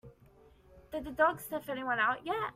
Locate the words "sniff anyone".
1.39-1.99